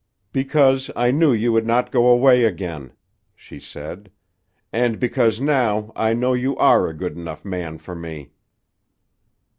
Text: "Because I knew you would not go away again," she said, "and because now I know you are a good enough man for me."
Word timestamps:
"Because 0.33 0.89
I 0.95 1.11
knew 1.11 1.31
you 1.31 1.51
would 1.53 1.67
not 1.67 1.91
go 1.91 2.07
away 2.07 2.43
again," 2.43 2.93
she 3.35 3.59
said, 3.59 4.09
"and 4.73 4.99
because 4.99 5.39
now 5.39 5.91
I 5.95 6.15
know 6.15 6.33
you 6.33 6.57
are 6.57 6.87
a 6.89 6.93
good 6.95 7.15
enough 7.15 7.45
man 7.45 7.77
for 7.77 7.93
me." 7.93 8.31